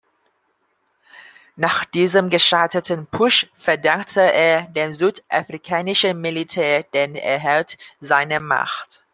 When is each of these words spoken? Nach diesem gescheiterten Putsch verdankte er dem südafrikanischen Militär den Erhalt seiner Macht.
Nach 1.57 1.85
diesem 1.85 2.31
gescheiterten 2.31 3.05
Putsch 3.05 3.45
verdankte 3.55 4.21
er 4.21 4.63
dem 4.63 4.93
südafrikanischen 4.93 6.19
Militär 6.19 6.81
den 6.81 7.13
Erhalt 7.15 7.77
seiner 7.99 8.39
Macht. 8.39 9.03